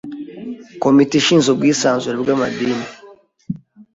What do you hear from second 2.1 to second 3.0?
bw’amadini